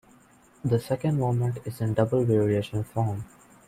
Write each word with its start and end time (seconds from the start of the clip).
The 0.65 0.79
second 0.79 1.19
movement 1.19 1.59
is 1.63 1.79
in 1.79 1.93
double 1.93 2.23
variation 2.25 2.83
form. 2.83 3.23